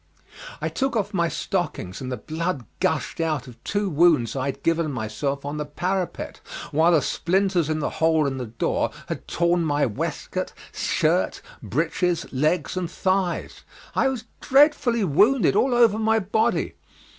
I 0.59 0.67
took 0.67 0.95
off 0.95 1.13
my 1.13 1.27
stockings, 1.29 2.01
and 2.01 2.11
the 2.11 2.17
blood 2.17 2.65
gushed 2.79 3.19
out 3.21 3.45
of 3.47 3.63
two 3.63 3.87
wounds 3.87 4.35
I 4.35 4.47
had 4.47 4.63
given 4.63 4.91
myself 4.91 5.45
on 5.45 5.57
the 5.57 5.65
parapet, 5.65 6.41
while 6.71 6.93
the 6.93 7.03
splinters 7.03 7.69
in 7.69 7.77
the 7.77 7.89
hole 8.01 8.25
in 8.25 8.39
the 8.39 8.47
door 8.47 8.89
had 9.09 9.27
torn 9.27 9.63
my 9.63 9.85
waistcoat, 9.85 10.53
shirt, 10.73 11.43
breeches, 11.61 12.25
legs 12.33 12.75
and 12.75 12.89
thighs. 12.89 13.61
I 13.93 14.07
was 14.07 14.23
dreadfully 14.39 15.03
wounded 15.03 15.55
all 15.55 15.75
over 15.75 15.99
my 15.99 16.17
body. 16.17 16.73